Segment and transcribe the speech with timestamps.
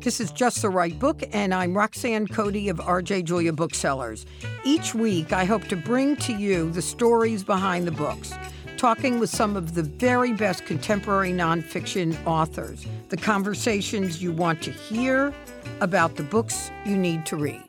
[0.00, 4.26] This is Just the Right Book, and I'm Roxanne Coady of RJ Julia Booksellers.
[4.62, 8.32] Each week, I hope to bring to you the stories behind the books,
[8.76, 14.70] talking with some of the very best contemporary nonfiction authors, the conversations you want to
[14.70, 15.34] hear
[15.80, 17.64] about the books you need to read.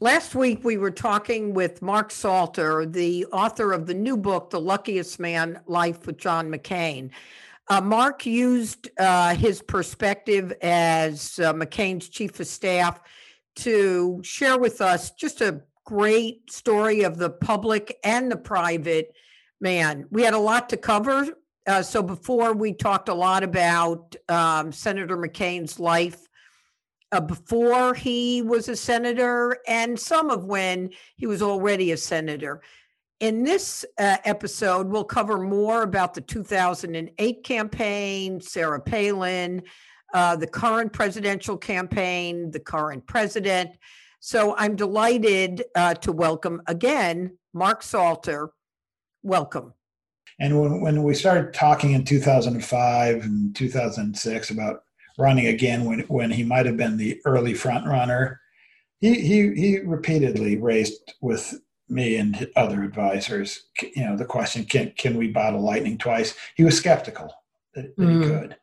[0.00, 4.60] Last week, we were talking with Mark Salter, the author of the new book, The
[4.60, 7.10] Luckiest Man Life with John McCain.
[7.70, 13.00] Uh, Mark used uh, his perspective as uh, McCain's chief of staff
[13.54, 19.14] to share with us just a great story of the public and the private
[19.60, 20.04] man.
[20.10, 21.28] We had a lot to cover.
[21.64, 26.26] Uh, so before we talked a lot about um, Senator McCain's life
[27.12, 32.62] uh, before he was a senator and some of when he was already a senator.
[33.20, 39.62] In this uh, episode, we'll cover more about the 2008 campaign, Sarah Palin,
[40.14, 43.76] uh, the current presidential campaign, the current president.
[44.20, 48.52] So I'm delighted uh, to welcome again Mark Salter.
[49.22, 49.74] Welcome.
[50.38, 54.84] And when, when we started talking in 2005 and 2006 about
[55.18, 58.40] running again, when, when he might have been the early front runner,
[59.00, 64.92] he, he, he repeatedly raised with me and other advisors, you know, the question, can,
[64.96, 66.34] can we bottle lightning twice?
[66.54, 67.32] He was skeptical
[67.74, 68.22] that, that mm.
[68.22, 68.56] he could.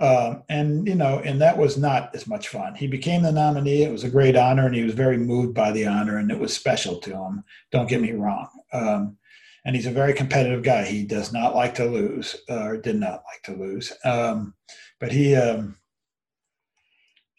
[0.00, 2.74] Um, and, you know, and that was not as much fun.
[2.74, 3.84] He became the nominee.
[3.84, 6.38] It was a great honor and he was very moved by the honor and it
[6.38, 7.44] was special to him.
[7.70, 8.48] Don't get me wrong.
[8.72, 9.16] Um,
[9.64, 10.84] and he's a very competitive guy.
[10.84, 13.92] He does not like to lose or did not like to lose.
[14.04, 14.54] Um,
[14.98, 15.76] but he, um,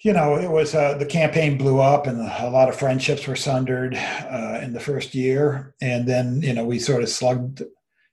[0.04, 3.38] you know, it was uh, the campaign blew up and a lot of friendships were
[3.38, 5.74] sundered uh, in the first year.
[5.82, 7.64] And then, you know, we sort of slugged,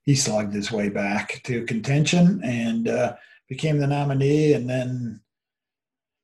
[0.04, 3.16] he slugged his way back to contention and uh,
[3.48, 4.52] became the nominee.
[4.52, 5.20] And then,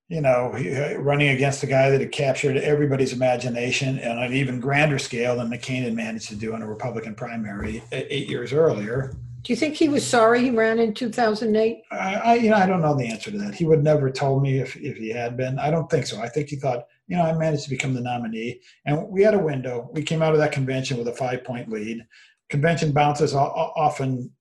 [0.09, 4.61] you know, uh, running against a guy that had captured everybody's imagination on an even
[4.61, 9.17] grander scale than McCain had managed to do in a Republican primary eight years earlier.
[9.47, 11.83] Do you think he was sorry he ran in 2008?
[11.93, 13.55] I, I, you know, I don't know the answer to that.
[13.55, 15.57] He would never told me if, if he had been.
[15.61, 16.21] I don't think so.
[16.21, 19.35] I think he thought, you know, I managed to become the nominee, and we had
[19.35, 19.89] a window.
[19.93, 22.05] We came out of that convention with a five point lead.
[22.49, 24.33] Convention bounces often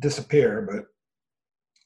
[0.00, 0.86] disappear, but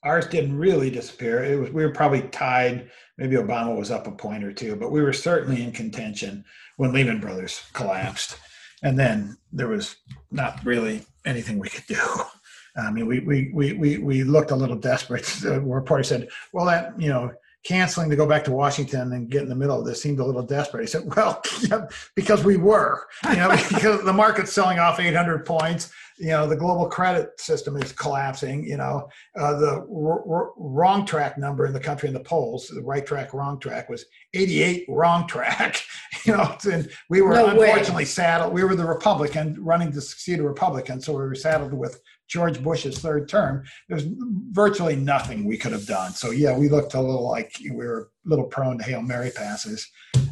[0.03, 1.44] ours didn't really disappear.
[1.44, 2.91] It was we were probably tied.
[3.19, 6.47] Maybe Obama was up a point or two, but we were certainly in contention
[6.78, 8.38] when Lehman Brothers collapsed,
[8.82, 9.97] and then there was
[10.30, 12.00] not really anything we could do.
[12.78, 15.25] I mean, we we we we, we looked a little desperate.
[15.43, 17.33] The reporter said, "Well, that you know."
[17.65, 20.25] Canceling to go back to Washington and get in the middle of this seemed a
[20.25, 20.83] little desperate.
[20.83, 21.43] He said, "Well,
[22.15, 26.56] because we were, you know, because the market's selling off 800 points you know the
[26.56, 29.09] global credit system is collapsing you know.
[29.39, 33.06] Uh, the r- r- wrong track number in the country in the polls the right
[33.06, 35.81] track wrong track was 88 wrong track
[36.25, 38.05] you know and we were no unfortunately way.
[38.05, 42.01] saddled we were the republican running to succeed a republican so we were saddled with
[42.28, 43.65] george bush's third term.
[43.89, 44.05] There's
[44.51, 46.12] virtually nothing we could have done.
[46.12, 49.31] So yeah we looked a little like we were a little prone to hail mary
[49.34, 49.89] passes.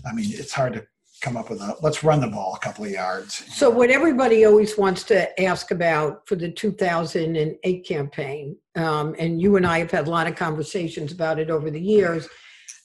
[0.06, 0.86] I mean it's hard to
[1.20, 3.44] come up with a let's run the ball a couple of yards.
[3.54, 9.56] So, what everybody always wants to ask about for the 2008 campaign, um, and you
[9.56, 12.28] and I have had a lot of conversations about it over the years,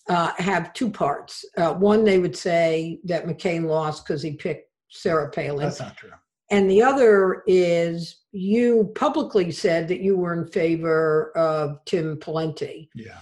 [0.09, 1.45] uh, have two parts.
[1.57, 5.65] Uh, one, they would say that McCain lost because he picked Sarah Palin.
[5.65, 6.11] That's not true.
[6.51, 12.89] And the other is you publicly said that you were in favor of Tim Pawlenty.
[12.93, 13.19] Yeah.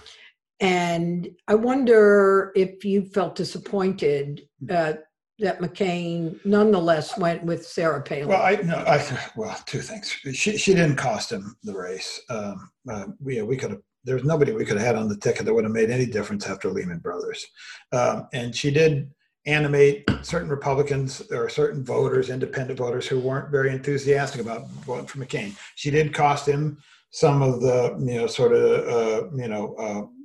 [0.60, 4.74] And I wonder if you felt disappointed hmm.
[4.74, 4.92] uh,
[5.40, 8.28] that McCain nonetheless went with Sarah Palin.
[8.28, 10.10] Well, I no, I well, two things.
[10.34, 12.20] She she didn't cost him the race.
[12.28, 13.80] Um, uh, we we could have.
[14.04, 16.46] There's nobody we could have had on the ticket that would have made any difference
[16.46, 17.46] after Lehman Brothers,
[17.92, 19.10] um, and she did
[19.46, 25.18] animate certain Republicans or certain voters, independent voters, who weren't very enthusiastic about voting for
[25.18, 25.56] McCain.
[25.76, 26.78] She did cost him
[27.10, 29.74] some of the you know sort of uh, you know.
[29.76, 30.16] Uh,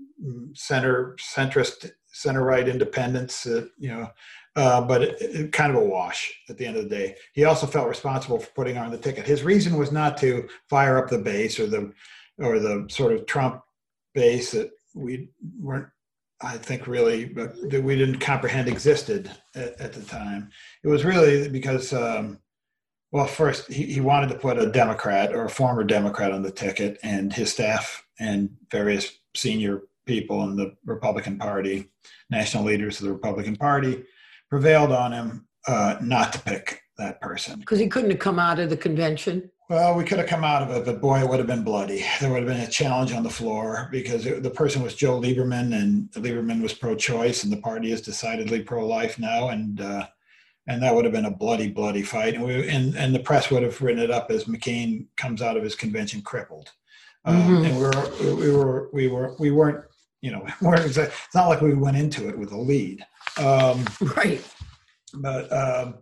[0.53, 4.09] center centrist center right independents uh, you know
[4.55, 7.15] uh, but it, it, kind of a wash at the end of the day.
[7.33, 9.27] He also felt responsible for putting on the ticket.
[9.27, 11.91] His reason was not to fire up the base or the
[12.37, 13.61] or the sort of trump
[14.13, 15.29] base that we
[15.59, 15.87] weren't
[16.41, 20.49] i think really but that we didn't comprehend existed at, at the time.
[20.83, 22.39] It was really because um,
[23.11, 26.51] well first he, he wanted to put a democrat or a former democrat on the
[26.51, 31.89] ticket and his staff and various senior people in the Republican Party,
[32.29, 34.03] national leaders of the Republican Party,
[34.49, 38.59] prevailed on him uh, not to pick that person because he couldn't have come out
[38.59, 39.49] of the convention.
[39.67, 42.05] Well, we could have come out of it, but boy, it would have been bloody.
[42.21, 45.19] There would have been a challenge on the floor because it, the person was Joe
[45.19, 50.07] Lieberman, and Lieberman was pro-choice, and the party is decidedly pro-life now, and uh,
[50.67, 52.35] and that would have been a bloody, bloody fight.
[52.35, 55.57] And we and, and the press would have written it up as McCain comes out
[55.57, 56.71] of his convention crippled.
[57.25, 57.65] Um, mm-hmm.
[57.65, 59.83] And we were we were we were we weren't
[60.25, 63.05] you know weren't it's not like we went into it with a lead.
[63.37, 63.85] Um,
[64.17, 64.43] right.
[65.13, 65.95] But um,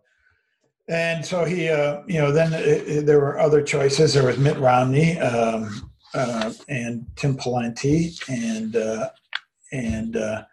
[0.88, 4.14] and so he, uh, you know, then it, it, there were other choices.
[4.14, 9.10] There was Mitt Romney um, uh, and Tim Pawlenty, and uh,
[9.72, 10.44] and uh,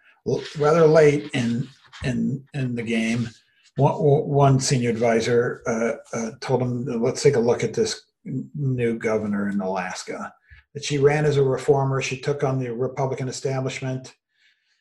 [0.57, 1.67] rather late in
[2.03, 3.29] in in the game,
[3.77, 8.97] one, one senior advisor uh, uh, told him, "Let's take a look at this new
[8.97, 10.33] governor in Alaska."
[10.73, 12.01] That she ran as a reformer.
[12.01, 14.13] She took on the Republican establishment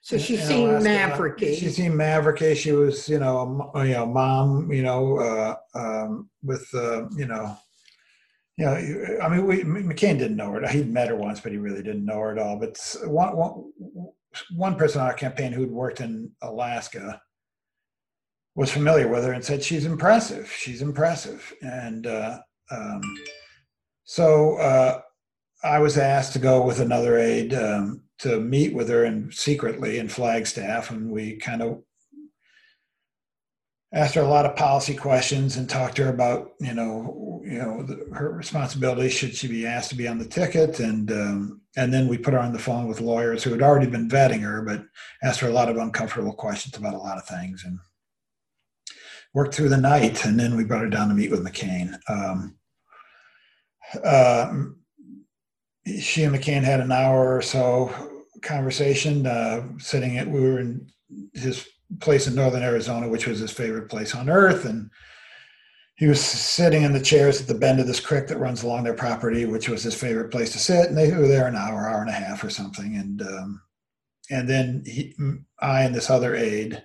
[0.02, 1.58] so she seemed mavericky.
[1.58, 2.56] She seemed mavericky.
[2.56, 7.26] She was, you know, a, you know, mom, you know, uh, um, with, uh, you
[7.26, 7.56] know,
[8.56, 10.66] you know, I mean, we, McCain didn't know her.
[10.68, 12.58] He'd met her once, but he really didn't know her at all.
[12.58, 13.72] But one, one,
[14.56, 17.20] one person on our campaign who'd worked in Alaska
[18.54, 20.50] was familiar with her and said she's impressive.
[20.50, 22.40] She's impressive, and uh,
[22.70, 23.00] um,
[24.04, 25.00] so uh,
[25.62, 29.98] I was asked to go with another aide um, to meet with her and secretly
[29.98, 31.82] in Flagstaff, and we kind of
[33.92, 37.58] asked her a lot of policy questions and talked to her about you know you
[37.58, 41.60] know the, her responsibilities should she be asked to be on the ticket and um,
[41.76, 44.40] and then we put her on the phone with lawyers who had already been vetting
[44.40, 44.84] her but
[45.24, 47.80] asked her a lot of uncomfortable questions about a lot of things and
[49.34, 51.98] worked through the night and then we brought her down to meet with McCain.
[52.08, 52.56] Um,
[54.04, 54.52] uh,
[55.86, 57.92] she and McCain had an hour or so
[58.42, 60.86] conversation, uh, sitting at, we were in
[61.34, 61.66] his
[62.00, 64.64] place in Northern Arizona, which was his favorite place on earth.
[64.64, 64.90] And
[65.96, 68.84] he was sitting in the chairs at the bend of this creek that runs along
[68.84, 70.88] their property, which was his favorite place to sit.
[70.88, 72.96] And they were there an hour, hour and a half or something.
[72.96, 73.62] And, um,
[74.30, 75.14] and then he,
[75.60, 76.82] I and this other aide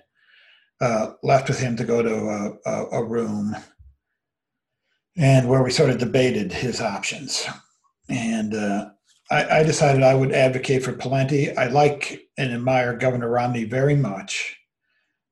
[0.80, 3.56] uh, left with him to go to a, a, a room
[5.16, 7.46] and where we sort of debated his options.
[8.08, 8.90] And uh,
[9.30, 11.56] I, I, decided I would advocate for Pawlenty.
[11.56, 14.56] I like and admire Governor Romney very much,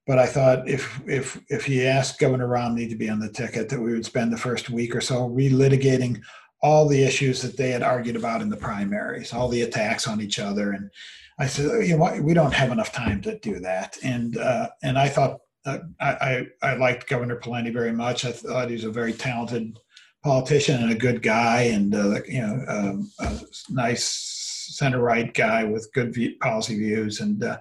[0.06, 3.69] but I thought if if if he asked Governor Romney to be on the ticket,
[3.69, 6.21] that we would spend the first week or so relitigating
[6.62, 10.21] all the issues that they had argued about in the primaries, all the attacks on
[10.21, 10.91] each other, and
[11.38, 14.99] I said, you know, we don't have enough time to do that, and uh, and
[14.99, 18.25] I thought uh, I, I liked Governor Pawlenty very much.
[18.25, 19.79] I thought he was a very talented
[20.25, 23.38] politician and a good guy, and uh, you know, um, a
[23.69, 24.05] nice
[24.71, 27.21] center right guy with good policy views.
[27.21, 27.59] And uh,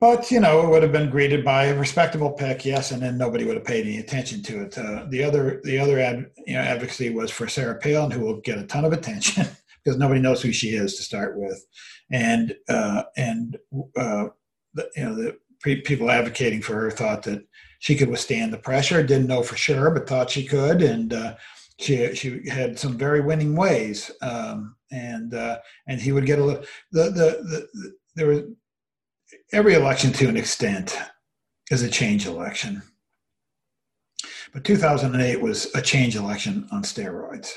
[0.00, 3.16] but you know, it would have been greeted by a respectable pick, yes, and then
[3.16, 4.76] nobody would have paid any attention to it.
[4.76, 8.40] Uh, the other the other ad, you know, advocacy was for Sarah Palin, who will
[8.40, 9.46] get a ton of attention
[9.84, 11.64] because nobody knows who she is to start with,
[12.10, 13.56] and uh, and
[13.96, 14.26] uh,
[14.74, 15.38] the, you know the
[15.82, 17.46] people advocating for her thought that
[17.86, 19.00] she could withstand the pressure.
[19.00, 21.36] Didn't know for sure, but thought she could, and uh,
[21.78, 24.10] she she had some very winning ways.
[24.22, 26.64] Um, and uh, and he would get a little.
[26.90, 28.42] The, the the, the there was
[29.52, 30.98] every election to an extent
[31.70, 32.82] is a change election,
[34.52, 37.52] but 2008 was a change election on steroids,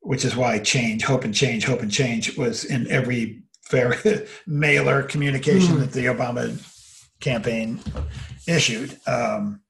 [0.00, 5.02] which is why change, hope and change, hope and change was in every very mailer
[5.02, 5.80] communication mm.
[5.80, 6.48] that the Obama
[7.20, 7.80] campaign
[8.48, 8.98] issued.
[9.06, 9.60] Um,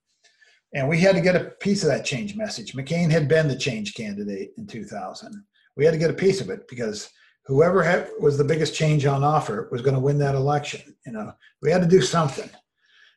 [0.72, 2.72] and we had to get a piece of that change message.
[2.74, 5.44] McCain had been the change candidate in 2000.
[5.76, 7.10] We had to get a piece of it because
[7.46, 10.96] whoever had, was the biggest change on offer was going to win that election.
[11.04, 12.48] You know, we had to do something.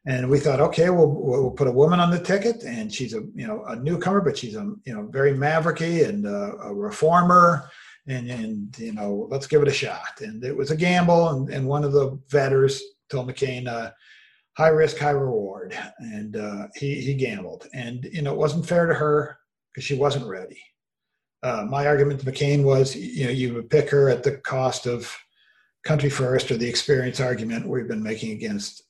[0.06, 3.22] And we thought, okay, we'll, we'll put a woman on the ticket, and she's a
[3.36, 7.70] you know a newcomer, but she's a you know very mavericky and a, a reformer,
[8.08, 10.20] and and you know let's give it a shot.
[10.20, 13.92] And it was a gamble, and, and one of the vetters told McCain, uh,
[14.57, 18.86] high risk, high reward, and uh, he he gambled, and you know it wasn't fair
[18.86, 19.38] to her
[19.72, 20.62] because she wasn't ready.
[21.41, 24.86] Uh, my argument to McCain was, you know, you would pick her at the cost
[24.86, 25.13] of
[25.83, 28.83] country first or the experience argument we've been making against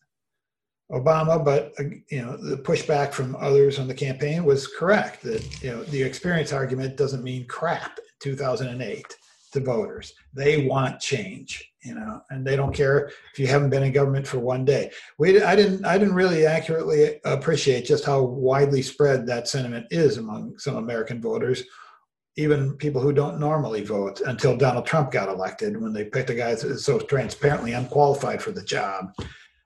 [0.91, 5.63] Obama, but uh, you know the pushback from others on the campaign was correct that
[5.63, 9.05] you know the experience argument doesn't mean crap in 2008
[9.53, 10.13] to voters.
[10.34, 14.28] They want change, you know, and they don't care if you haven't been in government
[14.28, 14.92] for one day.
[15.18, 20.18] We, I didn't, I didn't really accurately appreciate just how widely spread that sentiment is
[20.18, 21.63] among some American voters,
[22.36, 26.36] even people who don't normally vote until Donald Trump got elected when they picked a
[26.36, 29.13] guy that's so transparently unqualified for the job,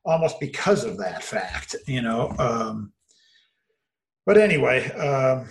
[0.04, 2.34] almost because of that fact, you know.
[2.40, 2.92] Um,
[4.26, 5.48] but anyway, um,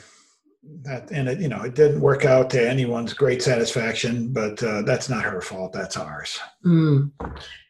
[0.82, 4.82] that and it you know it didn't work out to anyone's great satisfaction but uh,
[4.82, 7.11] that's not her fault that's ours Mm.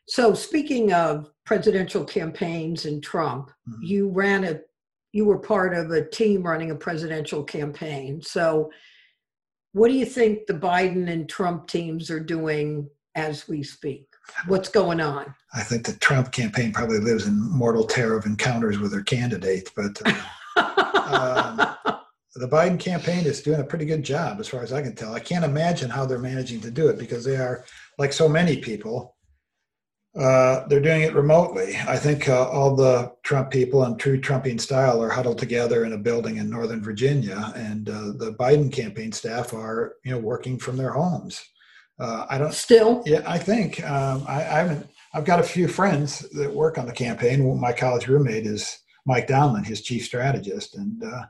[0.09, 3.79] So speaking of presidential campaigns and Trump, Mhm.
[3.83, 4.61] you ran a,
[5.13, 8.23] you were part of a team running a presidential campaign.
[8.23, 8.71] So
[9.73, 14.07] what do you think the Biden and Trump teams are doing as we speak?
[14.47, 15.35] What's going on?
[15.55, 19.71] i think the trump campaign probably lives in mortal terror of encounters with their candidate
[19.77, 19.95] but
[20.57, 21.75] uh,
[22.37, 25.15] the biden campaign is doing a pretty good job as far as i can tell
[25.15, 27.65] i can't imagine how they're managing to do it because they are
[27.99, 29.17] like so many people
[30.17, 31.77] uh, they're doing it remotely.
[31.87, 35.93] I think uh, all the Trump people in true Trumpian style are huddled together in
[35.93, 40.59] a building in Northern Virginia, and uh, the Biden campaign staff are, you know, working
[40.59, 41.45] from their homes.
[41.99, 42.55] Uh, I don't.
[42.55, 43.03] Still?
[43.05, 44.87] Yeah, I think um, I, I haven't.
[45.13, 47.61] I've got a few friends that work on the campaign.
[47.61, 51.27] My college roommate is Mike Donilon, his chief strategist, and uh,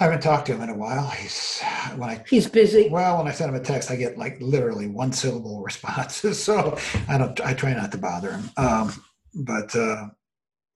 [0.00, 1.08] I haven't talked to him in a while.
[1.08, 1.60] He's
[1.96, 2.88] when I He's busy.
[2.88, 6.42] well, when I send him a text, I get like literally one syllable responses.
[6.42, 6.78] So
[7.08, 7.40] I don't.
[7.40, 8.50] I try not to bother him.
[8.56, 8.92] Um,
[9.34, 10.06] but uh,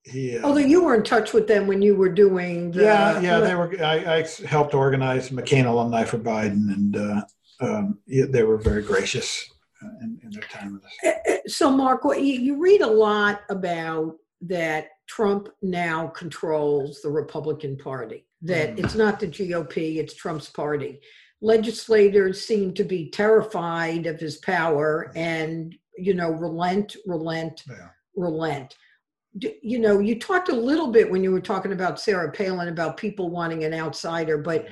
[0.03, 0.37] he.
[0.37, 2.83] Uh, Although you were in touch with them when you were doing the.
[2.83, 3.73] yeah, yeah, they were.
[3.83, 7.21] I, I helped organize McCain alumni for Biden, and uh,
[7.61, 9.49] um, they were very gracious
[9.81, 11.39] uh, in, in their time with us.
[11.47, 17.77] So, Mark, what you, you read a lot about that Trump now controls the Republican
[17.77, 18.83] Party, that Mm.
[18.83, 20.99] it's not the GOP, it's Trump's party.
[21.41, 27.89] Legislators seem to be terrified of his power and, you know, relent, relent, Yeah.
[28.15, 28.75] relent.
[29.61, 32.97] You know, you talked a little bit when you were talking about Sarah Palin about
[32.97, 34.67] people wanting an outsider, but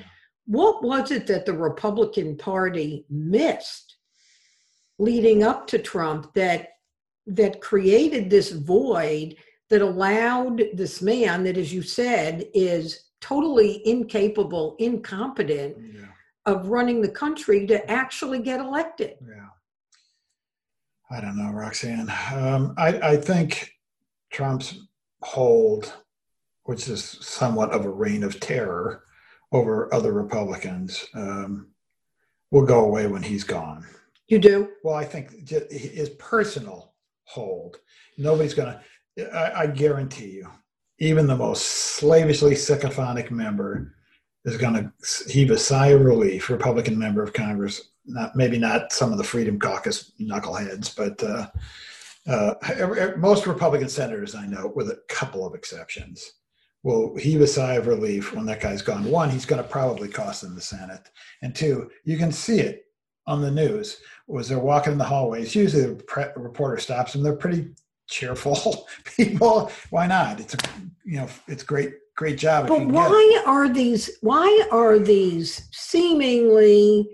[0.45, 3.95] what was it that the Republican Party missed
[4.99, 6.69] leading up to Trump that
[7.27, 9.35] that created this void
[9.69, 16.07] that allowed this man that as you said is totally incapable, incompetent Yeah.
[16.45, 19.17] of running the country to actually get elected?
[19.21, 19.47] Yeah.
[21.09, 22.11] I don't know, Roxanne.
[22.33, 23.73] Um, I, I think
[24.31, 24.79] Trump's
[25.21, 25.93] hold,
[26.63, 29.03] which is somewhat of a reign of terror
[29.51, 31.67] over other Republicans, um,
[32.49, 33.85] will go away when he's gone.
[34.27, 34.69] You do?
[34.83, 36.93] Well, I think his personal
[37.25, 37.77] hold,
[38.17, 38.73] nobody's going
[39.17, 40.49] to, I guarantee you,
[41.01, 43.95] even the most slavishly sycophantic member
[44.45, 44.91] is going to
[45.27, 49.23] heave a sigh of relief, Republican member of Congress, not maybe not some of the
[49.23, 51.47] Freedom Caucus knuckleheads, but uh,
[52.31, 56.33] uh, most Republican senators I know, with a couple of exceptions,
[56.83, 59.03] will heave a sigh of relief when that guy's gone.
[59.05, 61.09] One, he's going to probably cost them the Senate,
[61.41, 62.85] and two, you can see it
[63.25, 63.97] on the news.
[64.27, 65.55] Was they're walking in the hallways?
[65.55, 67.23] Usually, the reporter stops them.
[67.23, 67.69] They're pretty
[68.11, 68.87] cheerful
[69.17, 69.71] people.
[69.89, 70.39] Why not?
[70.39, 70.57] It's a
[71.03, 72.67] you know, it's great, great job.
[72.67, 77.09] But why are these why are these seemingly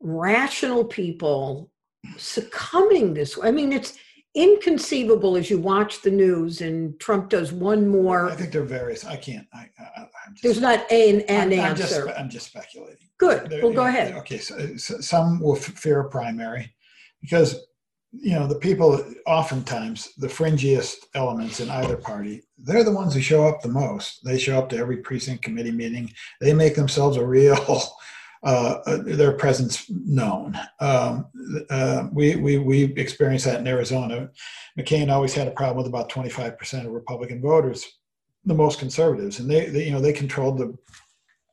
[0.00, 1.70] rational people
[2.16, 3.48] succumbing this way?
[3.48, 3.98] I mean, it's
[4.34, 8.30] inconceivable as you watch the news and Trump does one more.
[8.30, 9.04] I think there are various.
[9.04, 9.46] I can't.
[9.52, 12.10] I, I, I'm just, There's not an, an I'm, I'm just, answer.
[12.16, 13.08] I'm just speculating.
[13.18, 13.50] Good.
[13.50, 14.14] There- Well, go know, ahead.
[14.18, 16.72] Okay, so, so some will fear a primary
[17.20, 17.66] because
[18.12, 23.20] you know the people oftentimes the fringiest elements in either party they're the ones who
[23.20, 24.24] show up the most.
[24.24, 26.12] They show up to every precinct committee meeting.
[26.40, 27.56] They make themselves a real
[28.42, 30.58] uh, uh, their presence known.
[30.80, 31.26] Um,
[31.68, 34.30] uh, we, we we experienced that in arizona.
[34.78, 37.98] Mccain always had a problem with about 25% of republican voters
[38.46, 40.74] the most conservatives and they, they you know they controlled the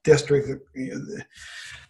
[0.05, 0.49] district.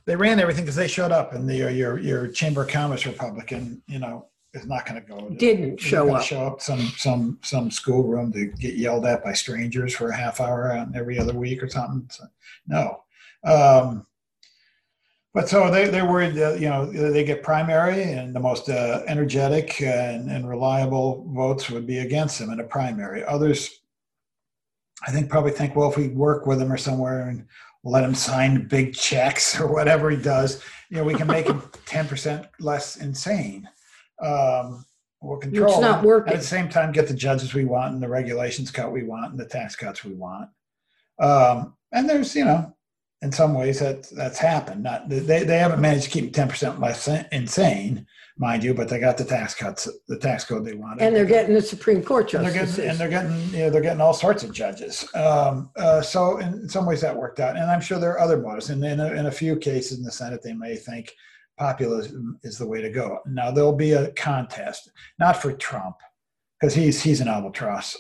[0.05, 3.83] They ran everything because they showed up and the, your your chamber of commerce republican
[3.87, 6.23] you know is not going to go Didn't show up.
[6.23, 10.41] show up some some some schoolroom to get yelled at by strangers for a half
[10.41, 12.25] hour on every other week or something So,
[12.67, 13.03] no.
[13.43, 14.05] Um
[15.33, 19.03] but so they, they're worried that you know they get primary and the most uh,
[19.07, 23.23] energetic and, and reliable votes would be against them in a primary.
[23.23, 23.81] Others
[25.07, 27.45] i think probably think well if we work with him or somewhere and
[27.83, 31.61] let him sign big checks or whatever he does you know we can make him
[31.85, 33.67] 10% less insane
[34.21, 34.85] um,
[35.21, 36.33] we'll control It's not working.
[36.33, 39.31] at the same time get the judges we want and the regulations cut we want
[39.31, 40.49] and the tax cuts we want
[41.19, 42.73] um, and there's you know
[43.23, 47.07] in some ways that that's happened not they, they haven't managed to keep 10% less
[47.31, 48.05] insane
[48.37, 51.25] mind you but they got the tax cuts the tax code they wanted And they're
[51.25, 52.75] getting the Supreme Court and they're justices.
[52.77, 55.07] getting and they're getting you know they're getting all sorts of judges.
[55.15, 58.37] Um, uh, so in some ways that worked out, and I'm sure there are other
[58.37, 58.69] motives.
[58.69, 61.15] And in a, in a few cases in the Senate, they may think
[61.57, 63.19] populism is the way to go.
[63.25, 65.97] Now there'll be a contest, not for Trump,
[66.59, 67.97] because he's he's an albatross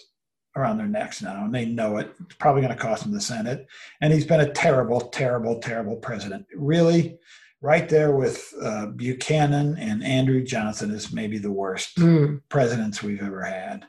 [0.55, 2.11] around their necks now, and they know it.
[2.25, 3.67] It's probably going to cost him the Senate.
[4.01, 6.47] And he's been a terrible, terrible, terrible president.
[6.55, 7.19] Really,
[7.61, 12.41] right there with uh, Buchanan and Andrew Johnson is maybe the worst mm.
[12.49, 13.85] presidents we've ever had,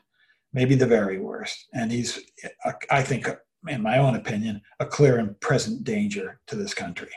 [0.53, 1.67] maybe the very worst.
[1.73, 2.19] And he's,
[2.89, 3.27] I think,
[3.67, 7.11] in my own opinion, a clear and present danger to this country.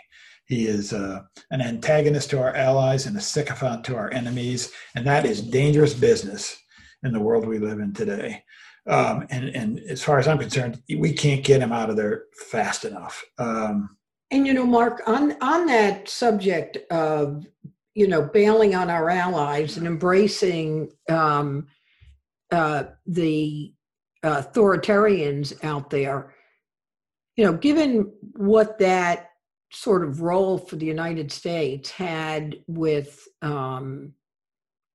[0.46, 5.06] He is uh, an antagonist to our allies and a sycophant to our enemies, and
[5.06, 6.56] that is dangerous business
[7.02, 8.42] in the world we live in today.
[8.88, 12.24] Um, and, and as far as I'm concerned, we can't get him out of there
[12.50, 13.24] fast enough.
[13.38, 13.96] Um,
[14.32, 17.46] and you know, Mark, on on that subject of
[17.94, 21.66] you know bailing on our allies and embracing um,
[22.50, 23.72] uh, the
[24.24, 26.34] authoritarians out there,
[27.36, 29.31] you know, given what that
[29.72, 34.12] sort of role for the United States had with um,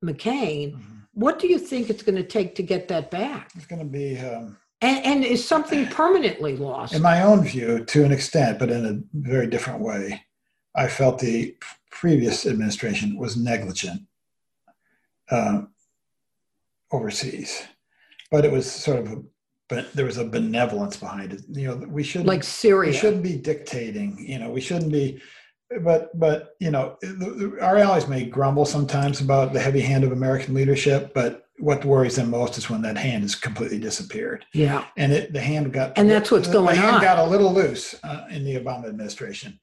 [0.03, 0.95] McCain, mm-hmm.
[1.13, 3.51] what do you think it's going to take to get that back?
[3.55, 4.19] It's going to be.
[4.19, 6.93] Um, and, and is something permanently lost?
[6.93, 10.23] In my own view, to an extent, but in a very different way,
[10.75, 11.55] I felt the
[11.89, 14.01] previous administration was negligent
[15.31, 15.63] uh,
[16.91, 17.63] overseas,
[18.29, 19.23] but it was sort of a
[19.69, 21.41] but there was a benevolence behind it.
[21.49, 22.91] You know, we should like Syria.
[22.91, 24.17] We shouldn't be dictating.
[24.19, 25.21] You know, we shouldn't be
[25.81, 26.97] but but you know
[27.61, 32.15] our allies may grumble sometimes about the heavy hand of american leadership but what worries
[32.15, 35.97] them most is when that hand has completely disappeared yeah and it, the hand got
[35.97, 38.55] and that's what's the, going the hand on got a little loose uh, in the
[38.55, 39.59] obama administration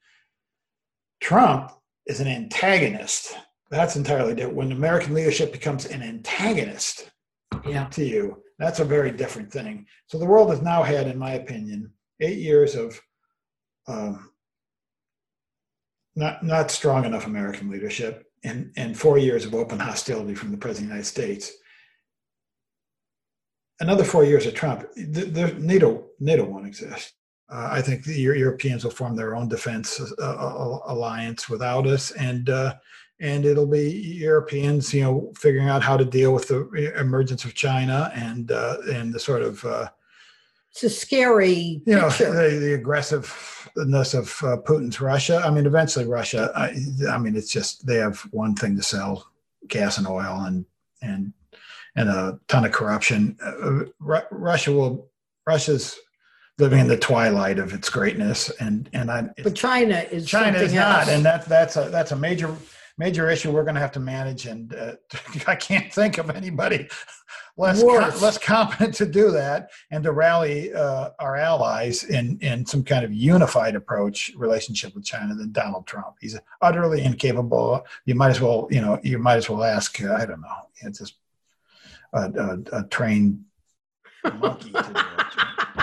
[1.21, 1.71] trump
[2.07, 3.35] is an antagonist
[3.71, 7.11] that's entirely different when american leadership becomes an antagonist
[7.67, 7.87] yeah.
[7.87, 11.33] to you that's a very different thing so the world has now had in my
[11.33, 13.01] opinion eight years of
[13.87, 14.31] um,
[16.17, 20.57] not not strong enough American leadership and, and four years of open hostility from the
[20.57, 21.53] President of the United States.
[23.81, 27.15] Another four years of Trump, the, the NATO NATO won't exist.
[27.51, 32.49] Uh, I think the Europeans will form their own defense uh, alliance without us, and
[32.49, 32.75] uh,
[33.21, 37.55] and it'll be Europeans, you know, figuring out how to deal with the emergence of
[37.55, 39.89] China and uh, and the sort of uh,
[40.75, 45.41] it's a scary you know the, the, aggressiveness of uh, putin's russia.
[45.45, 46.75] I mean eventually russia I,
[47.09, 49.31] I, mean it's just they have one thing to sell
[49.69, 50.67] gas and oil and
[51.01, 51.33] and
[51.95, 53.37] and a ton of corruption.
[53.41, 53.85] Uh,
[54.31, 55.09] russia will
[55.47, 55.97] russia's
[56.59, 60.75] living in the twilight of its greatness and and I, but china is china is
[60.75, 62.53] not and that that's a that's a major
[62.97, 64.93] major issue we're going to have to manage and uh,
[65.47, 66.89] i can't think of anybody
[67.57, 72.65] less com- less competent to do that and to rally uh, our allies in in
[72.67, 76.17] some kind of unified approach relationship with China than Donald Trump.
[76.21, 77.87] He's utterly incapable.
[78.07, 80.49] You might as well you know you might as well ask uh, I don't know
[80.83, 81.15] it's just
[82.13, 82.23] a,
[82.73, 83.45] a, a trained
[84.39, 84.91] monkey to do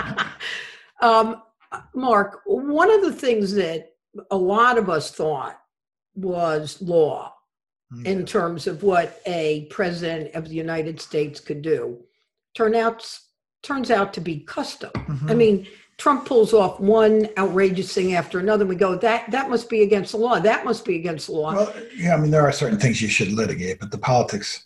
[0.06, 0.26] it.
[1.02, 1.42] um,
[1.94, 3.92] Mark, one of the things that
[4.30, 5.61] a lot of us thought
[6.14, 7.34] was law
[8.06, 11.98] in terms of what a president of the United States could do.
[12.54, 13.06] Turn out,
[13.62, 14.90] turns out to be custom.
[14.94, 15.30] Mm-hmm.
[15.30, 15.66] I mean,
[15.98, 18.62] Trump pulls off one outrageous thing after another.
[18.62, 20.40] And we go, that that must be against the law.
[20.40, 21.54] That must be against the law.
[21.54, 24.64] Well, yeah, I mean, there are certain things you should litigate, but the politics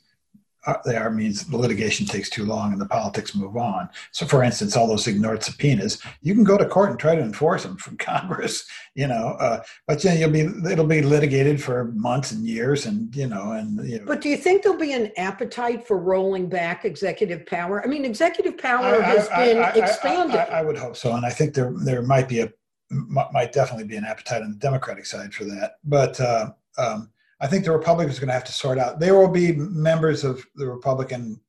[0.67, 3.89] uh, there means the litigation takes too long and the politics move on.
[4.11, 7.23] So, for instance, all those ignored subpoenas, you can go to court and try to
[7.23, 11.63] enforce them from Congress, you know, uh, but you know, you'll be it'll be litigated
[11.63, 14.07] for months and years, and you know, and you know.
[14.07, 17.83] But do you think there'll be an appetite for rolling back executive power?
[17.83, 20.37] I mean, executive power I, has I, been I, expanded.
[20.37, 22.53] I, would hope so, and I think there there might be a
[22.91, 26.21] might definitely be an appetite on the Democratic side for that, but.
[26.21, 28.99] Uh, um, I think the Republicans are going to have to sort out.
[28.99, 31.41] There will be members of the Republican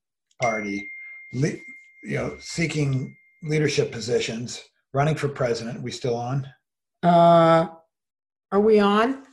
[0.42, 0.88] Party,
[1.32, 1.60] you
[2.04, 4.62] know, seeking leadership positions,
[4.94, 5.78] running for president.
[5.78, 6.48] Are we still on?
[7.04, 7.68] Uh,
[8.52, 9.24] are we on?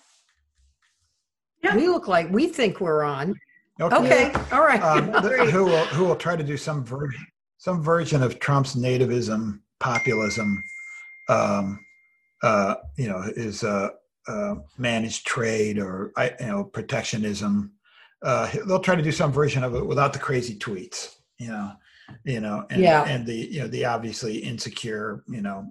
[1.62, 1.76] Yeah.
[1.76, 3.34] We look like we think we're on.
[3.80, 3.96] Okay.
[4.28, 4.32] okay.
[4.52, 4.80] All right.
[4.82, 7.26] Um, the, who will who will try to do some version
[7.64, 10.62] some version of Trump's nativism, populism,
[11.30, 11.80] um,
[12.42, 13.88] uh, you know, is uh,
[14.28, 17.72] uh, managed trade or you know protectionism.
[18.22, 21.72] Uh, they'll try to do some version of it without the crazy tweets, you know,
[22.24, 23.04] you know, and, yeah.
[23.04, 25.66] and the you know the obviously insecure, you know,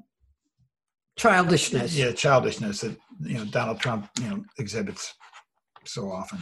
[1.17, 1.95] childishness.
[1.95, 5.13] Yeah, childishness that you know Donald Trump you know exhibits
[5.85, 6.39] so often.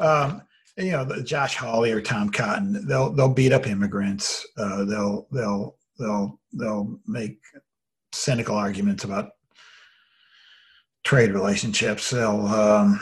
[0.00, 0.42] Um,
[0.76, 4.46] you know, the Josh Hawley or Tom Cotton, they'll they'll beat up immigrants.
[4.56, 7.38] Uh, they'll they'll they'll they'll make
[8.12, 9.30] cynical arguments about
[11.04, 12.10] trade relationships.
[12.10, 13.00] They'll um,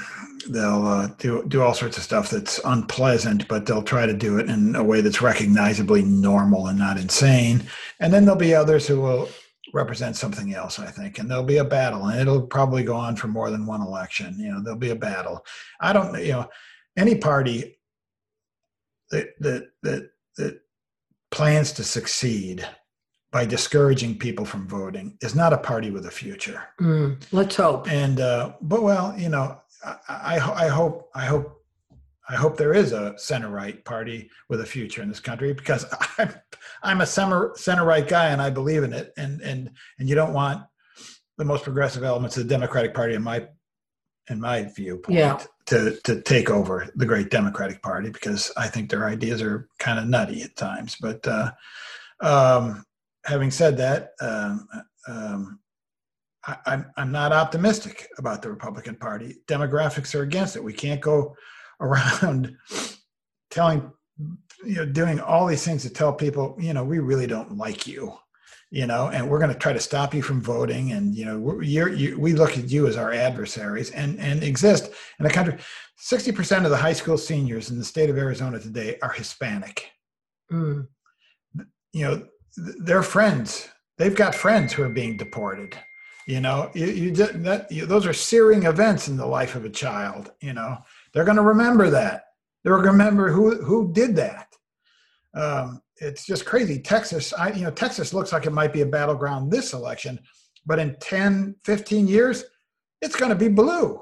[0.48, 4.38] they'll uh, do do all sorts of stuff that's unpleasant, but they'll try to do
[4.38, 7.62] it in a way that's recognizably normal and not insane.
[8.00, 9.28] And then there'll be others who will
[9.72, 13.16] represent something else, I think, and there'll be a battle, and it'll probably go on
[13.16, 14.36] for more than one election.
[14.38, 15.44] You know, there'll be a battle.
[15.80, 16.48] I don't, you know,
[16.96, 17.78] any party
[19.10, 20.60] that that that that
[21.30, 22.68] plans to succeed
[23.32, 26.62] by discouraging people from voting is not a party with a future.
[26.80, 27.90] Mm, let's hope.
[27.90, 31.64] And uh, but well, you know, I, I, I hope I hope
[32.28, 35.86] I hope there is a center right party with a future in this country because
[36.18, 36.34] I'm
[36.82, 39.12] I'm a center center right guy and I believe in it.
[39.16, 40.62] And and and you don't want
[41.38, 43.48] the most progressive elements of the Democratic Party in my
[44.28, 45.40] in my viewpoint yeah.
[45.66, 49.98] to to take over the great Democratic Party because I think their ideas are kind
[49.98, 50.96] of nutty at times.
[51.00, 51.52] But uh,
[52.20, 52.84] um,
[53.24, 54.68] having said that, um,
[55.08, 55.58] um,
[56.46, 59.36] I, I'm I'm not optimistic about the Republican Party.
[59.46, 60.64] Demographics are against it.
[60.64, 61.36] We can't go
[61.80, 62.56] around
[63.50, 63.92] telling
[64.64, 67.86] you know doing all these things to tell people you know we really don't like
[67.86, 68.12] you
[68.70, 71.60] you know and we're going to try to stop you from voting and you know
[71.60, 75.56] you're, you, we look at you as our adversaries and and exist in a country
[75.98, 79.90] 60% of the high school seniors in the state of arizona today are hispanic
[80.52, 80.86] Mm.
[81.92, 82.26] you know
[82.56, 83.68] they're friends.
[83.98, 85.76] They've got friends who are being deported
[86.26, 86.70] you know?
[86.74, 90.52] You, you that you, those are searing events in the life of a child you
[90.52, 90.78] know?
[91.12, 92.24] They're going to remember that.
[92.62, 94.48] They're going to remember who who did that.
[95.34, 96.80] Um, it's just crazy.
[96.80, 100.18] Texas i you know texas looks like it might be a battleground this election
[100.64, 102.44] but in 10 15 years
[103.00, 104.00] it's going to be blue.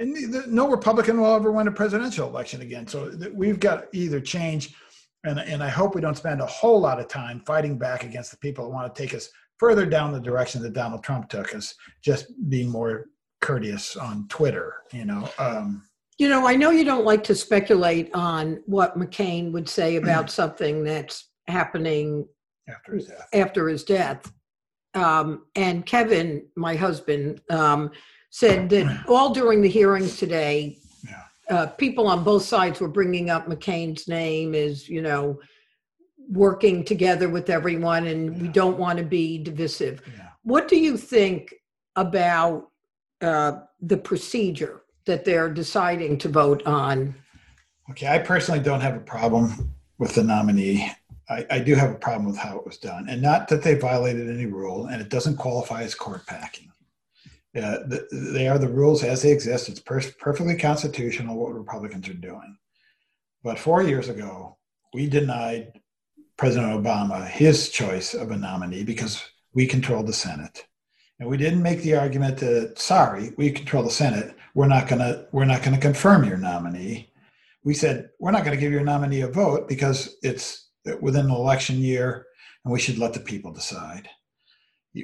[0.00, 2.86] And no republican will ever win a presidential election again.
[2.86, 4.74] So we've got to either change
[5.24, 8.30] and, and I hope we don't spend a whole lot of time fighting back against
[8.30, 9.28] the people that want to take us
[9.58, 13.06] further down the direction that Donald Trump took us, just being more
[13.40, 15.28] courteous on Twitter, you know.
[15.38, 15.82] Um,
[16.18, 20.30] You know, I know you don't like to speculate on what McCain would say about
[20.40, 22.26] something that's happening
[22.68, 23.28] after his death.
[23.32, 24.32] after his death.
[24.94, 27.90] Um, and Kevin, my husband, um,
[28.30, 30.78] said that all during the hearings today.
[31.50, 35.38] Uh, people on both sides were bringing up McCain's name as, you know,
[36.30, 40.02] working together with everyone and we don't want to be divisive.
[40.16, 40.28] Yeah.
[40.42, 41.54] What do you think
[41.96, 42.70] about
[43.20, 47.14] uh, the procedure that they're deciding to vote on?
[47.90, 50.92] Okay, I personally don't have a problem with the nominee.
[51.30, 53.74] I, I do have a problem with how it was done, and not that they
[53.74, 56.70] violated any rule, and it doesn't qualify as court packing.
[57.56, 59.68] Uh, the, they are the rules as they exist.
[59.68, 62.56] It's per- perfectly constitutional what Republicans are doing.
[63.42, 64.58] But four years ago,
[64.92, 65.80] we denied
[66.36, 69.22] President Obama his choice of a nominee because
[69.54, 70.66] we controlled the Senate,
[71.18, 74.36] and we didn't make the argument that sorry, we control the Senate.
[74.54, 77.08] We're not gonna we're not gonna confirm your nominee
[77.64, 80.70] we said we're not going to give your nominee a vote because it's
[81.02, 82.26] within an election year
[82.64, 84.08] and we should let the people decide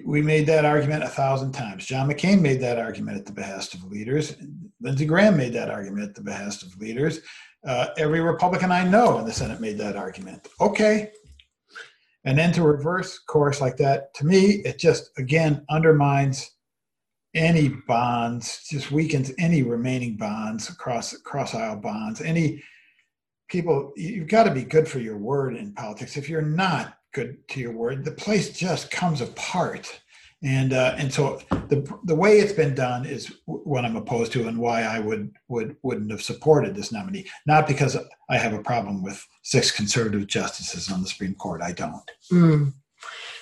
[0.04, 1.86] we made that argument a thousand times.
[1.86, 4.36] John mccain made that argument at the behest of leaders.
[4.80, 7.20] Lindsey graham made that argument at the behest of leaders.
[7.66, 10.48] Uh, every republican i know in the senate made that argument.
[10.60, 11.10] Okay.
[12.26, 16.50] And then to reverse course like that to me it just again undermines
[17.34, 22.20] any bonds, just weakens any remaining bonds across cross aisle bonds.
[22.20, 22.62] Any
[23.48, 26.16] people, you've got to be good for your word in politics.
[26.16, 30.00] If you're not good to your word, the place just comes apart.
[30.42, 34.46] And uh, and so the the way it's been done is what I'm opposed to,
[34.46, 37.26] and why I would would wouldn't have supported this nominee.
[37.46, 37.96] Not because
[38.28, 41.62] I have a problem with six conservative justices on the Supreme Court.
[41.62, 42.10] I don't.
[42.30, 42.74] Mm.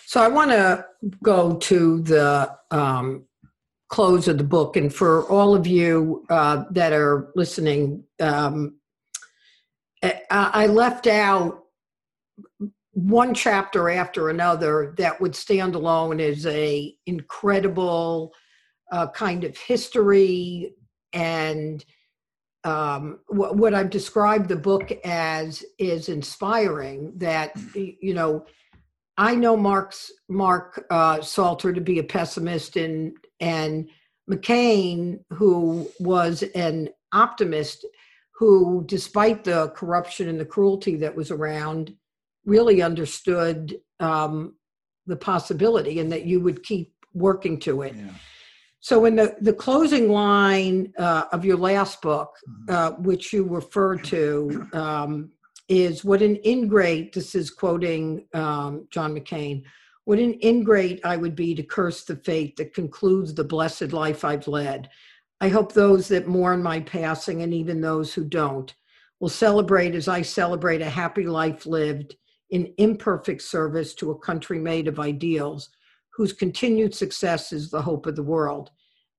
[0.06, 0.86] So I want to
[1.24, 3.24] go to the um,
[3.88, 8.76] close of the book, and for all of you uh, that are listening, um,
[10.04, 11.64] I, I left out
[12.92, 18.32] one chapter after another that would stand alone as a incredible
[18.90, 20.74] uh, kind of history
[21.12, 21.84] and
[22.64, 27.12] um, what, what I've described the book as is inspiring.
[27.16, 28.46] That you know,
[29.16, 33.88] I know Mark's Mark uh, Salter to be a pessimist, and and
[34.30, 37.84] McCain, who was an optimist,
[38.36, 41.94] who, despite the corruption and the cruelty that was around,
[42.44, 44.54] really understood um,
[45.06, 47.94] the possibility, and that you would keep working to it.
[47.94, 48.10] Yeah.
[48.80, 52.34] So, in the, the closing line uh, of your last book,
[52.68, 55.30] uh, which you refer to, um,
[55.68, 59.62] is what an ingrate, this is quoting um, John McCain,
[60.04, 64.24] What an ingrate I would be to curse the fate that concludes the blessed life
[64.24, 64.90] I've led.
[65.40, 68.74] I hope those that mourn my passing, and even those who don't,
[69.20, 72.16] will celebrate as I celebrate a happy life lived
[72.52, 75.70] in imperfect service to a country made of ideals
[76.10, 78.70] whose continued success is the hope of the world.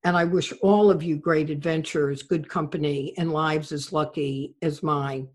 [0.03, 4.83] And I wish all of you great adventures, good company, and lives as lucky as
[4.83, 5.27] mine.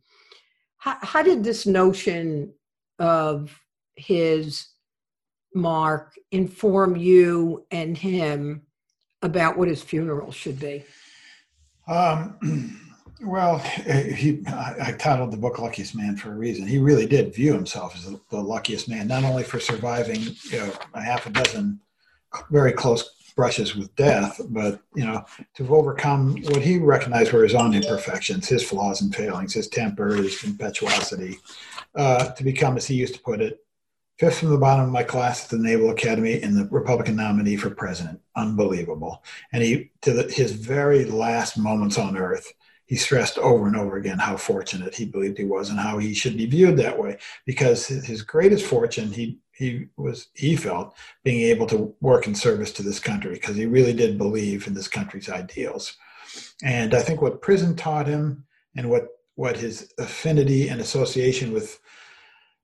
[0.76, 2.52] How, how did this notion
[3.00, 3.58] of
[3.96, 4.68] his
[5.52, 8.62] mark inform you and him
[9.22, 10.84] about what his funeral should be?
[11.88, 12.80] Um,
[13.20, 16.66] well, he, I, titled the book "Luckiest Man" for a reason.
[16.66, 20.58] He really did view himself as the, the luckiest man, not only for surviving you
[20.58, 21.80] know, a half a dozen
[22.50, 27.54] very close brushes with death, but you know, to overcome what he recognized were his
[27.54, 31.38] own imperfections, his flaws and failings, his temper, his impetuosity,
[31.94, 33.60] uh, to become, as he used to put it,
[34.18, 37.56] fifth from the bottom of my class at the Naval Academy and the Republican nominee
[37.56, 38.20] for president.
[38.34, 39.22] Unbelievable.
[39.52, 42.52] And he, to the, his very last moments on earth,
[42.88, 46.14] he stressed over and over again how fortunate he believed he was and how he
[46.14, 51.42] should be viewed that way because his greatest fortune he he was he felt being
[51.42, 54.88] able to work in service to this country because he really did believe in this
[54.88, 55.96] country's ideals.
[56.64, 61.78] And i think what prison taught him and what what his affinity and association with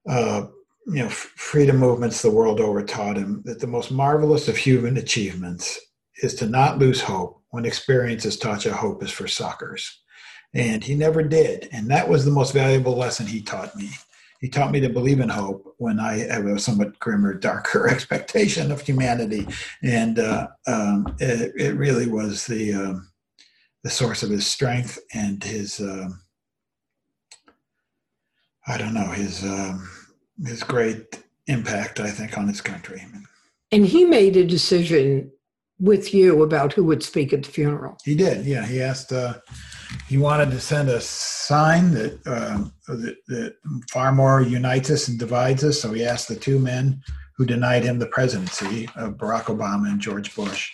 [0.08, 0.46] uh,
[0.86, 4.96] you know freedom movements the world over taught him that the most marvelous of human
[4.96, 5.78] achievements
[6.22, 10.03] is to not lose hope when experience has taught you hope is for suckers
[10.54, 13.90] and he never did and that was the most valuable lesson he taught me
[14.44, 18.70] he taught me to believe in hope when I have a somewhat grimmer, darker expectation
[18.70, 19.48] of humanity,
[19.82, 23.10] and uh, um, it, it, really was the um,
[23.84, 26.20] the source of his strength and his um,
[28.66, 29.88] I don't know his um,
[30.44, 31.98] his great impact.
[31.98, 33.02] I think on his country.
[33.72, 35.32] And he made a decision
[35.80, 37.96] with you about who would speak at the funeral.
[38.04, 38.46] He did.
[38.46, 39.12] Yeah, he asked.
[39.12, 39.34] Uh,
[40.08, 43.54] he wanted to send a sign that, uh, that, that
[43.90, 45.80] far more unites us and divides us.
[45.80, 47.02] So he asked the two men
[47.36, 50.70] who denied him the presidency, uh, Barack Obama and George Bush,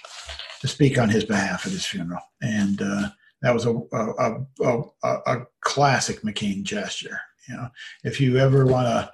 [0.61, 2.23] to speak on his behalf at his funeral.
[2.43, 3.09] And uh,
[3.43, 7.19] that was a, a, a, a, classic McCain gesture.
[7.49, 7.69] You know,
[8.05, 9.11] if you ever want to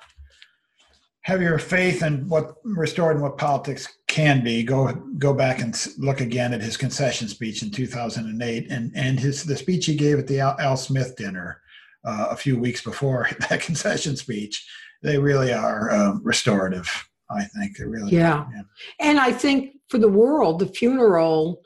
[1.22, 5.76] have your faith in what restored and what politics can be, go go back and
[5.98, 10.18] look again at his concession speech in 2008 and and his the speech he gave
[10.18, 11.60] at the Al, Al Smith dinner
[12.06, 14.66] uh, a few weeks before that concession speech.
[15.02, 16.88] They really are um, restorative.
[17.30, 18.12] I think they really.
[18.12, 18.38] Yeah.
[18.38, 18.62] Are, yeah,
[19.00, 21.62] and I think for the world, the funeral,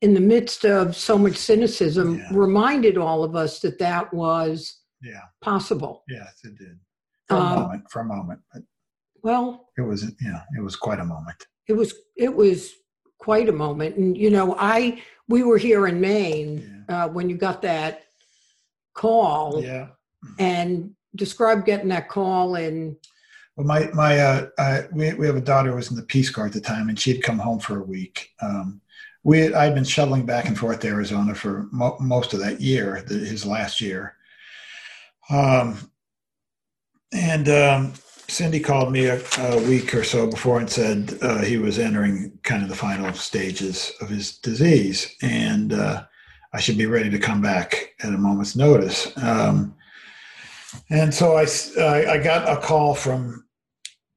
[0.00, 2.28] in the midst of so much cynicism, yeah.
[2.32, 6.02] reminded all of us that that was yeah possible.
[6.08, 6.80] Yes, it did
[7.28, 7.84] for a um, moment.
[7.92, 8.62] For a moment, but
[9.22, 11.46] well, it was yeah, it was quite a moment.
[11.72, 12.74] It was it was
[13.16, 17.04] quite a moment, and you know, I we were here in Maine yeah.
[17.04, 18.02] uh, when you got that
[18.92, 19.64] call.
[19.64, 19.88] Yeah.
[20.38, 22.96] And describe getting that call and.
[23.56, 26.28] Well, my my uh, uh, we we have a daughter who was in the Peace
[26.28, 28.28] Corps at the time, and she'd come home for a week.
[28.42, 28.82] Um,
[29.24, 33.02] we I'd been shuttling back and forth to Arizona for mo- most of that year,
[33.06, 34.16] the, his last year.
[35.30, 35.90] Um,
[37.12, 37.92] and um,
[38.28, 42.38] Cindy called me a, a, week or so before and said uh, he was entering
[42.42, 46.04] kind of the final stages of his disease, and uh,
[46.52, 49.14] I should be ready to come back at a moment's notice.
[49.18, 49.74] Um,
[50.88, 51.46] and so I,
[52.12, 53.44] I, got a call from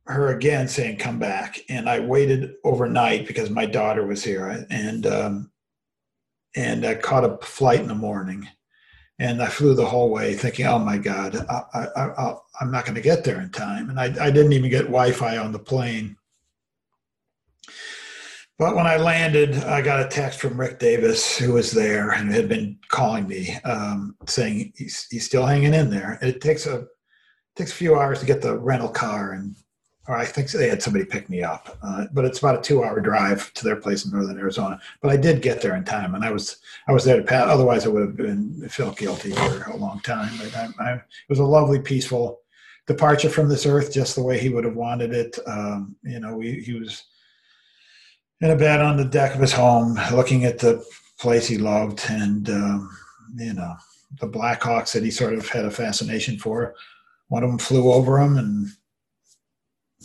[0.06, 5.06] her again saying, "Come back," and I waited overnight because my daughter was here, and
[5.06, 5.52] um,
[6.56, 8.48] and I caught a flight in the morning
[9.20, 13.02] and I flew the whole way thinking, "Oh my God, I, am not going to
[13.02, 16.18] get there in time." And I, I, didn't even get Wi-Fi on the plane.
[18.58, 22.32] But when I landed, I got a text from Rick Davis, who was there and
[22.32, 26.18] had been calling me, um, saying he's, he's still hanging in there.
[26.22, 26.88] And it takes a it
[27.56, 29.56] takes a few hours to get the rental car and
[30.08, 31.78] or I think they had somebody pick me up.
[31.82, 34.80] Uh, but it's about a two-hour drive to their place in northern Arizona.
[35.02, 37.48] But I did get there in time, and I was I was there to pass.
[37.48, 40.32] Otherwise, I would have been felt guilty for a long time.
[40.38, 42.42] But I, I, it was a lovely, peaceful
[42.88, 45.40] departure from this earth, just the way he would have wanted it.
[45.48, 47.04] Um, you know, he, he was
[48.42, 50.86] in a bed on the deck of his home, looking at the
[51.20, 52.98] place he loved, and um,
[53.36, 53.76] you know,
[54.20, 56.76] the Blackhawks that he sort of had a fascination for.
[57.30, 58.68] One of them flew over him and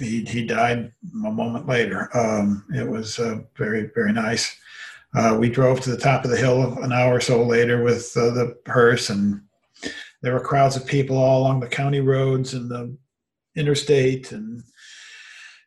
[0.00, 0.92] he, he died
[1.24, 2.08] a moment later.
[2.16, 4.56] Um, it was uh, very, very nice.
[5.14, 8.12] Uh, we drove to the top of the hill an hour or so later with
[8.16, 9.42] uh, the hearse, and
[10.22, 12.96] there were crowds of people all along the county roads and the
[13.56, 14.62] interstate, and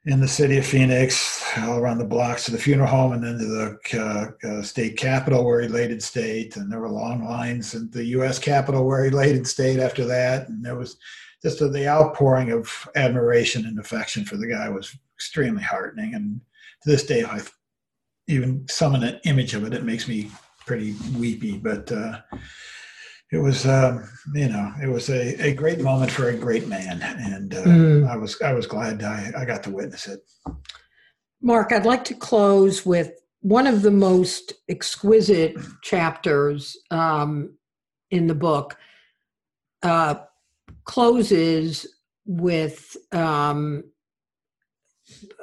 [0.05, 3.37] in the city of Phoenix, all around the blocks to the funeral home, and then
[3.37, 6.57] to the uh, uh, state capitol where he laid in state.
[6.57, 8.37] And there were long lines at the U.S.
[8.37, 10.49] Capitol where he laid in state after that.
[10.49, 10.97] And there was
[11.43, 16.15] just the outpouring of admiration and affection for the guy was extremely heartening.
[16.15, 16.41] And
[16.83, 17.41] to this day, if I
[18.27, 20.31] even summon an image of it, it makes me
[20.65, 21.57] pretty weepy.
[21.57, 22.21] But uh,
[23.33, 27.01] it was um, you know it was a, a great moment for a great man
[27.01, 28.07] and uh, mm.
[28.07, 30.21] i was i was glad I, I got to witness it
[31.41, 37.57] mark i'd like to close with one of the most exquisite chapters um,
[38.09, 38.77] in the book
[39.81, 40.15] uh,
[40.85, 41.85] closes
[42.25, 43.83] with um,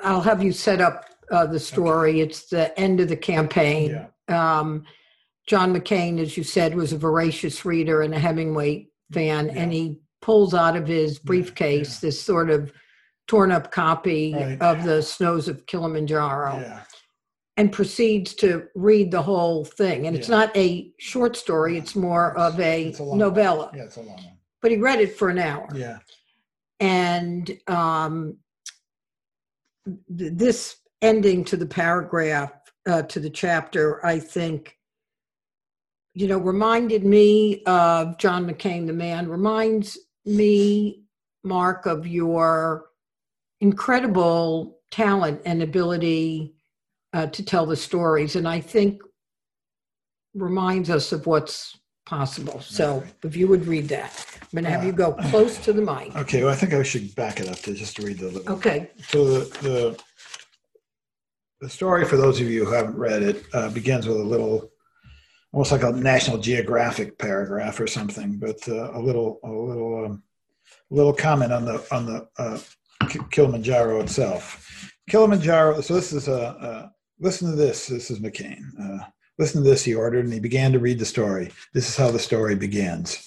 [0.03, 2.21] i'll have you set up uh, the story okay.
[2.21, 4.61] it's the end of the campaign yeah.
[4.61, 4.85] um,
[5.51, 9.53] John McCain, as you said, was a voracious reader and a Hemingway fan, yeah.
[9.55, 12.09] and he pulls out of his briefcase yeah.
[12.09, 12.73] this sort of
[13.27, 14.63] torn up copy right.
[14.63, 16.83] of the Snows of Kilimanjaro.
[17.57, 20.07] And proceeds to read the whole thing.
[20.07, 23.71] And it's not a short story, it's more of a, a novella.
[23.75, 24.39] Yeah, it's a long one.
[24.63, 25.69] But he read it for an hour.
[25.75, 25.99] Yeah.
[26.81, 28.37] And um,
[29.87, 32.53] th- this ending to the paragraph,
[32.87, 34.77] uh, to the chapter, I think
[36.15, 41.05] you know, reminded me of John McCain, the man, reminds me,
[41.45, 42.87] Mark, of your
[43.61, 46.55] incredible talent and ability
[47.13, 48.37] uh, to tell the stories.
[48.37, 49.01] And I think
[50.35, 51.79] reminds us of what's
[52.11, 52.61] possible.
[52.61, 55.73] So if you would read that, I'm going to have you go uh, close to
[55.73, 56.15] the mic.
[56.17, 58.43] Okay, well, I think I should back it up to just to read the.
[58.51, 58.91] Okay.
[59.09, 60.03] So the the,
[61.61, 64.73] the story, for those of you who haven't read it, uh, begins with a little
[65.53, 70.23] almost like a National Geographic paragraph or something, but uh, a little a little um,
[70.91, 72.59] little comment on the on the uh,
[73.31, 74.45] Kilimanjaro itself.
[75.09, 75.81] Kilimanjaro.
[75.81, 76.89] So this is a uh,
[77.21, 77.87] listen to this.
[77.87, 78.63] This is McCain.
[78.83, 79.05] Uh,
[79.41, 79.83] listen to this.
[79.83, 81.51] He ordered, and he began to read the story.
[81.73, 83.27] This is how the story begins.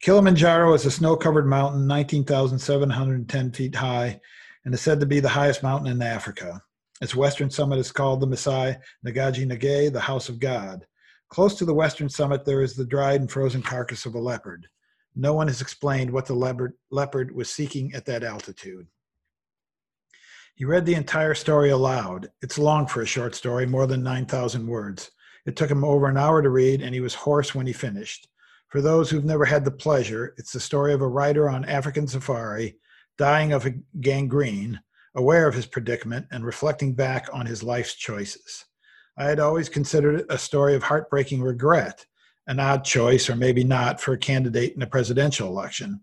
[0.00, 4.20] Kilimanjaro is a snow-covered mountain, 19,710 feet high,
[4.64, 6.62] and is said to be the highest mountain in Africa.
[7.00, 10.86] Its western summit is called the Masai Ngaje Ngai, the House of God.
[11.30, 14.68] Close to the western summit, there is the dried and frozen carcass of a leopard.
[15.16, 18.86] No one has explained what the leopard, leopard was seeking at that altitude.
[20.54, 22.30] He read the entire story aloud.
[22.42, 25.10] It's long for a short story, more than 9,000 words.
[25.46, 28.28] It took him over an hour to read, and he was hoarse when he finished.
[28.68, 32.06] For those who've never had the pleasure, it's the story of a rider on African
[32.06, 32.76] safari,
[33.16, 33.66] dying of
[34.00, 34.80] gangrene,
[35.14, 38.66] aware of his predicament, and reflecting back on his life's choices.
[39.16, 42.06] I had always considered it a story of heartbreaking regret,
[42.46, 46.00] an odd choice, or maybe not, for a candidate in a presidential election.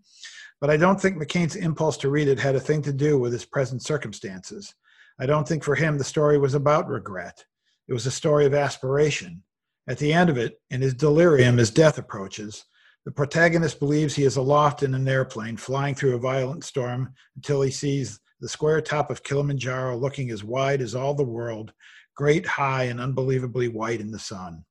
[0.60, 3.32] But I don't think McCain's impulse to read it had a thing to do with
[3.32, 4.74] his present circumstances.
[5.18, 7.44] I don't think for him the story was about regret.
[7.88, 9.42] It was a story of aspiration.
[9.88, 12.64] At the end of it, in his delirium as death approaches,
[13.04, 17.62] the protagonist believes he is aloft in an airplane flying through a violent storm until
[17.62, 21.72] he sees the square top of Kilimanjaro looking as wide as all the world
[22.16, 24.64] great, high, and unbelievably white in the sun.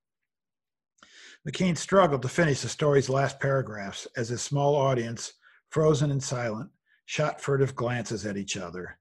[1.47, 5.33] McCain struggled to finish the story's last paragraphs as his small audience,
[5.69, 6.71] frozen and silent,
[7.05, 8.97] shot furtive glances at each other.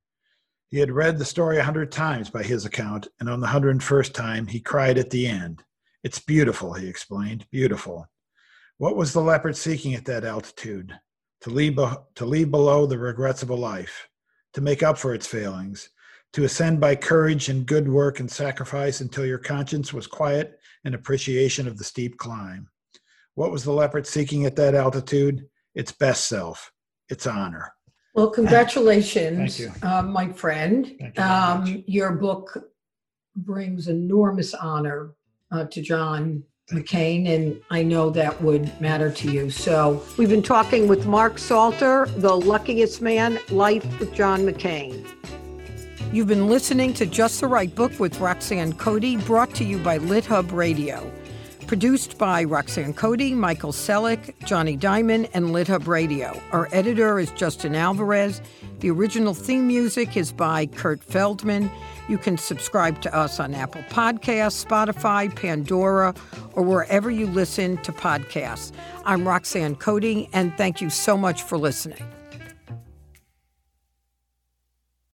[0.74, 3.70] He had read the story a hundred times by his account, and on the hundred
[3.70, 5.62] and first time he cried at the end.
[6.02, 8.08] It's beautiful, he explained, beautiful.
[8.78, 10.92] What was the leopard seeking at that altitude?
[11.42, 11.78] To leave,
[12.16, 14.08] to leave below the regrets of a life,
[14.54, 15.90] to make up for its failings,
[16.32, 20.94] to ascend by courage and good work and sacrifice until your conscience was quiet in
[20.94, 22.68] appreciation of the steep climb.
[23.36, 25.46] What was the leopard seeking at that altitude?
[25.76, 26.72] Its best self,
[27.08, 27.72] its honor.
[28.14, 29.72] Well, congratulations, you.
[29.82, 30.94] Uh, my friend.
[31.00, 32.70] Thank You um, your book
[33.34, 35.14] brings enormous honor
[35.50, 39.50] uh, to John McCain, and I know that would matter to you.
[39.50, 45.04] So, we've been talking with Mark Salter, The Luckiest Man Life with John McCain.
[46.12, 49.98] You've been listening to Just the Right Book with Roxanne Coady, brought to you by
[49.98, 51.10] LitHub Radio.
[51.66, 56.40] Produced by Roxanne Coady, Michael Selleck, Johnny Diamond, and LitHub Radio.
[56.52, 58.42] Our editor is Justin Alvarez.
[58.80, 61.70] The original theme music is by Kurt Feldman.
[62.06, 66.14] You can subscribe to us on Apple Podcasts, Spotify, Pandora,
[66.52, 68.70] or wherever you listen to podcasts.
[69.06, 72.04] I'm Roxanne Coady, and thank you so much for listening.